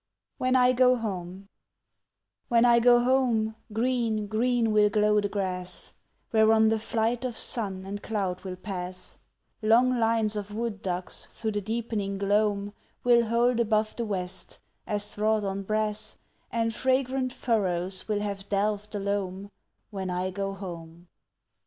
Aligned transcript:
When 0.39 0.55
I 0.55 0.73
Go 0.73 0.95
Home 0.95 1.47
When 2.47 2.65
I 2.65 2.79
go 2.79 3.01
home, 3.01 3.55
green, 3.71 4.25
green 4.25 4.71
will 4.71 4.89
glow 4.89 5.21
the 5.21 5.29
grass, 5.29 5.93
Whereon 6.31 6.69
the 6.69 6.79
flight 6.79 7.23
of 7.23 7.37
sun 7.37 7.85
and 7.85 8.01
cloud 8.01 8.41
will 8.41 8.55
pass; 8.55 9.19
Long 9.61 9.99
lines 9.99 10.35
of 10.35 10.55
wood 10.55 10.81
ducks 10.81 11.27
through 11.29 11.51
the 11.51 11.61
deepening 11.61 12.17
gloam 12.17 12.73
Will 13.03 13.25
hold 13.27 13.59
above 13.59 13.95
the 13.95 14.05
west, 14.05 14.57
as 14.87 15.19
wrought 15.19 15.43
on 15.45 15.61
brass, 15.61 16.17
And 16.51 16.73
fragrant 16.73 17.31
furrows 17.31 18.07
will 18.07 18.21
have 18.21 18.49
delved 18.49 18.93
the 18.93 18.99
loam, 18.99 19.51
When 19.91 20.09
I 20.09 20.31
go 20.31 20.55
home. 20.55 21.09